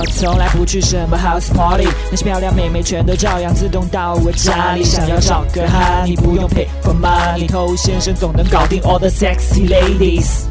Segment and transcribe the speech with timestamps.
[0.00, 4.82] 我从来不去什么 house party，那些漂亮妹妹全都照样自动到我家里。
[4.82, 10.44] 想要找个哈，你不用 pay for money，偷先生总能搞定 all the sexy ladies。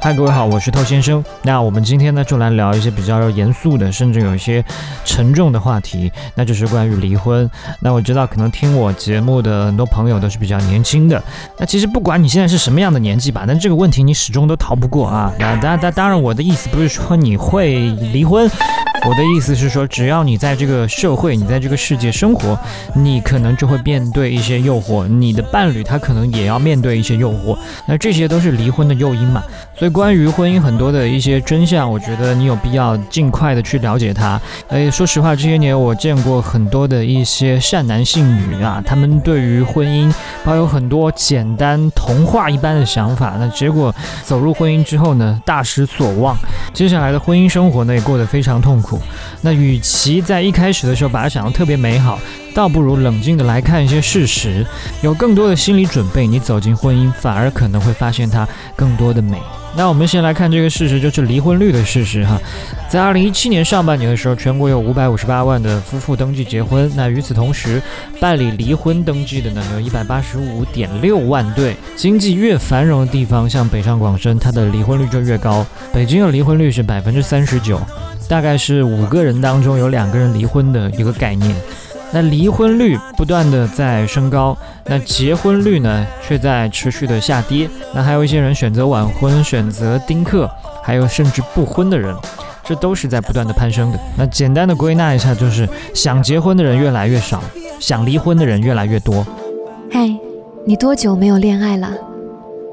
[0.00, 1.24] 嗨，各位好，我是透先生。
[1.42, 4.64] 那我们今天呢，就来聊一些比较严肃的，甚至有一些
[5.04, 7.50] 沉重的话题，那就是关于离婚。
[7.80, 11.20] 那我知道，可能听我节目的很多朋友都是比较年轻的。
[11.58, 15.32] 那其实不管你现在是什么样的年纪吧，但这个问题你始终都逃不过啊。
[15.40, 18.48] 那当当当然，我的意思不是说你会离婚。
[19.08, 22.58] 我的意思是说，只要你在这个社会，你在这个世界生活，
[22.92, 27.56] 你可能就会面对一些诱惑，你的伴侣他可能也要面对一些诱惑，
[27.86, 29.44] 那这些都是离婚的诱因嘛。
[29.78, 34.40] 所以关于婚姻很多的一些真相，我觉得你有必要尽快的去了解它。
[34.68, 40.12] 哎，说实话，这些年我见过很多的一些善男信女啊，他们对于婚姻
[40.44, 43.94] 抱有很多简单童话一般的想法，那结果
[44.24, 46.36] 走入婚姻之后呢，大失所望，
[46.74, 48.95] 接下来的婚姻生活呢也过得非常痛苦。
[49.40, 52.18] 那与其在一开始的时候把它想得特别美好，
[52.54, 54.66] 倒不如冷静的来看一些事实，
[55.02, 59.38] 有更多的心理准备，你走进婚姻反而可能会发现它更多的美。
[59.78, 62.40] 那我们先来看这个事实，就是离婚率的事实哈。
[62.88, 66.90] 在二零一七年上半年的时候，全国有五百五十八万的夫妇登记结婚。
[66.96, 67.82] 那与此同时，
[68.18, 71.76] 办理离婚登记的呢，有一百八十五点六万对。
[71.94, 75.66] 经济越繁荣的地方，像北上广深，它的离婚率就越高。
[75.92, 77.78] 北京的离婚率是百分之三十九。
[78.28, 81.54] 大概是五个人当中有两个人离婚的一个概念，
[82.12, 87.68] 那离婚率不断的在升高，那结婚率呢却在持续的下跌。
[87.94, 90.50] 那还有一些人选择晚婚，选择丁克，
[90.82, 92.14] 还有甚至不婚的人，
[92.64, 93.98] 这都是在不断的攀升的。
[94.16, 97.40] 那简单的归纳一下，就是想结婚的人越来越少，
[97.78, 99.24] 想离婚的人越来越多。
[99.90, 100.12] 嗨，
[100.64, 101.92] 你多久没有恋爱了？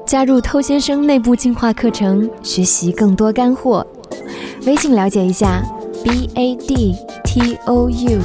[0.04, 3.86] 加入偷先生内部进化课程，学习更多干货。
[4.66, 5.62] 微信了解一下
[6.02, 8.20] ，b a d t o u。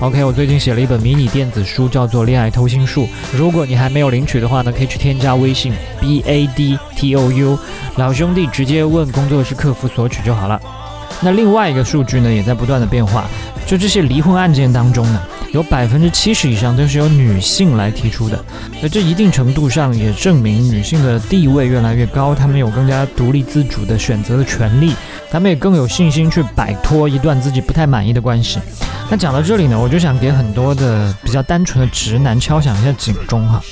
[0.00, 3.02] OK，我最近写了一本迷你电子书，叫做《恋爱偷心术》。
[3.36, 7.58] 如果你还没有领取的话呢，可以去添加微信 b a d t o u，
[7.96, 10.60] 老兄弟直接问工作室客服索取就好了。
[11.20, 13.24] 那另外一个数据呢，也在不断的变化，
[13.66, 15.22] 就这些离婚案件当中呢。
[15.54, 18.44] 有百分之七十以上都是由女性来提出的，
[18.82, 24.92] 那这一定程度上也证明女性的地位越来越高，她们有更加独立自主的选择的权利，
[25.30, 28.58] 她们也更有信心去摆脱一段自己不太满意的关系。
[29.08, 33.62] 那讲到这里呢，我就想给很多的比较单纯的直男敲响一下警钟哈。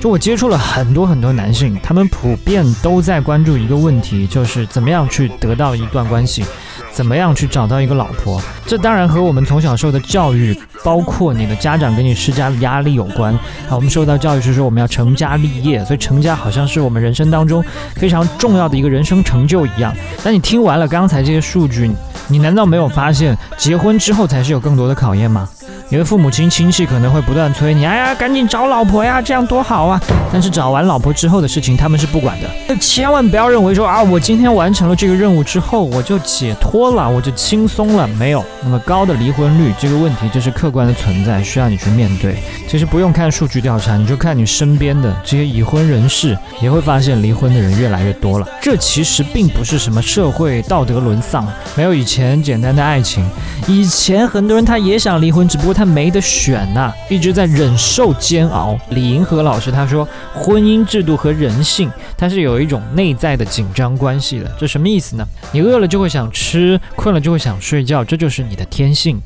[0.00, 6.44] 就我接触了很多很多男性，他们普遍都在关注一个问题，就是怎么样去得到一段关系，
[6.94, 8.40] 怎么样去找到一个老婆。
[8.64, 13.34] 这当然和我们从小受的教育，包括你的家长给你施加的压力有关。
[13.34, 17.62] 啊，我们受到教育是说我们要成家立业，所以成家好像是我们人生当中
[17.96, 19.94] 非常重要的一个人生成就一样。
[20.22, 21.90] 那你听完了刚才这些数据，
[22.28, 25.48] 你难道没有发现结婚之后才是有更多的考验吗？
[25.94, 30.00] 因为父母亲亲戚可能会不断催你，哎呀，赶紧找老婆呀，这样多好啊！
[30.32, 32.76] 但是找完老婆之后的事情，他们是不管的。
[32.78, 38.08] 千万不要认为说啊，我今天完成了这个任务之后，我就解脱了，我就轻松了。
[38.08, 42.42] 没有那么高的离婚率，这个问题就是客观的存在，需要你去面对。
[42.68, 48.48] 其实不用看数据调查，你就看你身边的这些已婚人士，也会发现离婚的人越来越多了。
[48.60, 51.46] 这其实并不是什么社会道德沦丧，
[51.76, 53.24] 没有以前简单的爱情。
[53.68, 55.72] 以前很多人他也想离婚，只不过。
[55.74, 58.78] 他没得选呐，一直在忍受煎熬。
[58.90, 64.50] 李银河老师他说，婚姻制度和人性它是有一种内在的紧张关系的。
[64.58, 65.26] 这什么意思呢？
[65.52, 69.20] 你饿了就会想吃，困了就会想睡觉，这就是你的天性。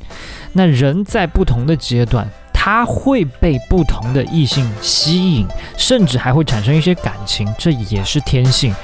[0.53, 5.47] 那人在不同的阶段，他会被不同的异性吸引，
[5.77, 8.75] 甚至还会产生一些感情，这也是天性。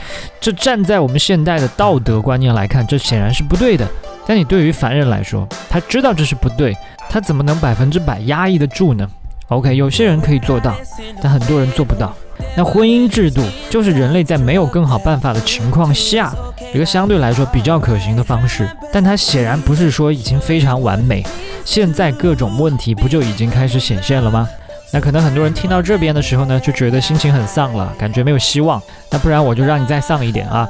[0.41, 3.89] 这站在我们现代的道德观念来看，这显然是不对的。
[4.27, 6.77] 但你对于凡人来说，他知道这是不对。
[7.11, 9.07] 他怎么能百分之百压抑得住呢
[9.49, 10.75] ？OK，有些人可以做到，
[11.23, 12.13] 但很多人做不到。
[12.57, 16.35] 那婚姻制度就是人类在没有更好办法的情况下，
[16.75, 18.69] 一个相对来说比较可行的方式。
[18.93, 21.25] 但它显然不是说已经非常完美。
[21.65, 24.49] 现在各种问题不就已经开始显现了吗？
[24.93, 28.81] 那可能很多人听到这边的时候呢，就觉得心情很丧了，感觉没有希望。
[29.11, 30.69] 那不然我就让你再丧一点啊！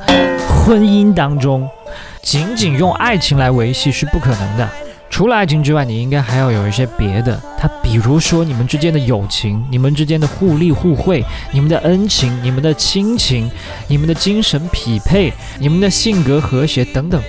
[0.64, 1.68] 婚姻当中，
[2.22, 4.68] 仅仅用爱情来维系是不可能的。
[5.10, 7.40] 除了爱情之外，你应该还要有一些别的。
[7.56, 13.48] 它比如说你们之间的友情，你们之间的互利互惠，你们的恩情，你们的亲情，
[13.86, 17.22] 你们的精神匹配，你们的性格和谐等等。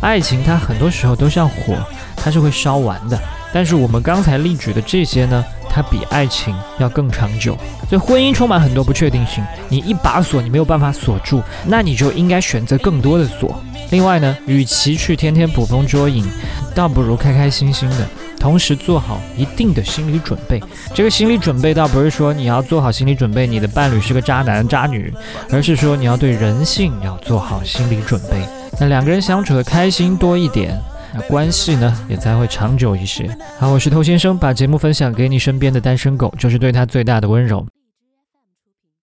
[0.00, 1.74] 爱情它很多时候都像火，
[2.16, 3.18] 它是会烧完的。
[3.52, 5.44] 但是我们刚才例举的这些呢？
[5.76, 7.54] 它比爱情要更长久。
[7.86, 13.62] 所以婚姻充满很多不确定性，你一把锁你没有办法锁住，那你就应该选择更多的锁。
[13.90, 16.26] 另外呢，与其去天天捕风捉影，
[16.74, 18.08] 倒不如开开心心的，
[18.40, 20.58] 同时做好一定的心理准备。
[20.94, 25.12] 这个心理准备倒不是说你要做好心理准备，你的伴侣是个渣男渣女，
[25.52, 28.40] 而是说你要对人性要做好心理准备。
[28.80, 30.76] 那两个人相处的开心多一点，
[31.28, 33.28] 关系呢也才会长久一些。
[33.58, 37.66] 好，我是偷先生，把节目分享给你身边的单身狗，就是对他最大的温柔。